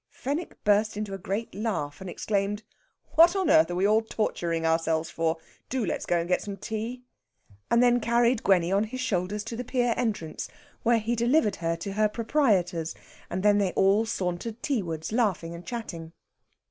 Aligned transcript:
Fenwick 0.09 0.63
burst 0.63 0.97
into 0.97 1.13
a 1.13 1.19
great 1.19 1.53
laugh, 1.53 2.01
and 2.01 2.09
exclaimed, 2.09 2.63
"What 3.13 3.35
on 3.35 3.51
earth 3.51 3.69
are 3.69 3.75
we 3.75 3.85
all 3.87 4.01
torturing 4.01 4.65
ourselves 4.65 5.11
for? 5.11 5.37
Do 5.69 5.85
let's 5.85 6.07
go 6.07 6.17
and 6.17 6.27
get 6.27 6.41
some 6.41 6.57
tea." 6.57 7.03
And 7.69 7.83
then 7.83 7.99
carried 7.99 8.41
Gwenny 8.41 8.71
on 8.71 8.85
his 8.85 8.99
shoulders 8.99 9.43
to 9.43 9.55
the 9.55 9.63
pier 9.63 9.93
entrance, 9.97 10.47
where 10.81 10.97
he 10.97 11.15
delivered 11.15 11.57
her 11.57 11.75
to 11.75 11.93
her 11.93 12.09
proprietors, 12.09 12.95
and 13.29 13.43
then 13.43 13.59
they 13.59 13.73
all 13.73 14.07
sauntered 14.07 14.63
teawards, 14.63 15.11
laughing 15.11 15.53
and 15.53 15.67
chatting. 15.67 16.13